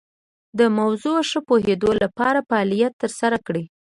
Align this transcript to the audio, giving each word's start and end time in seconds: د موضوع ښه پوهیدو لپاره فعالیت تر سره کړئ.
د 0.59 0.61
موضوع 0.77 1.17
ښه 1.29 1.39
پوهیدو 1.47 1.91
لپاره 2.01 2.45
فعالیت 2.49 2.93
تر 3.01 3.11
سره 3.19 3.37
کړئ. 3.45 3.63